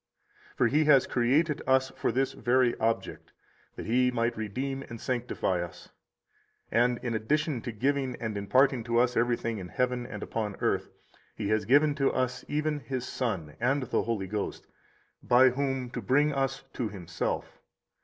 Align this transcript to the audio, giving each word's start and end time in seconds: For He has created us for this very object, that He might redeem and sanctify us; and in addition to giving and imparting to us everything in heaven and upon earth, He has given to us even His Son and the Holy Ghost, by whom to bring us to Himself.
For 0.55 0.65
He 0.65 0.85
has 0.85 1.05
created 1.05 1.61
us 1.67 1.91
for 1.91 2.11
this 2.11 2.33
very 2.33 2.75
object, 2.79 3.33
that 3.75 3.85
He 3.85 4.09
might 4.09 4.35
redeem 4.35 4.81
and 4.89 4.99
sanctify 4.99 5.61
us; 5.61 5.89
and 6.71 6.97
in 7.03 7.13
addition 7.13 7.61
to 7.61 7.71
giving 7.71 8.15
and 8.15 8.35
imparting 8.35 8.83
to 8.85 8.97
us 8.97 9.15
everything 9.15 9.59
in 9.59 9.67
heaven 9.67 10.07
and 10.07 10.23
upon 10.23 10.55
earth, 10.59 10.89
He 11.35 11.49
has 11.49 11.65
given 11.65 11.93
to 12.01 12.11
us 12.11 12.43
even 12.47 12.79
His 12.79 13.07
Son 13.07 13.55
and 13.59 13.83
the 13.83 14.01
Holy 14.01 14.25
Ghost, 14.25 14.65
by 15.21 15.49
whom 15.51 15.91
to 15.91 16.01
bring 16.01 16.33
us 16.33 16.63
to 16.73 16.89
Himself. 16.89 17.59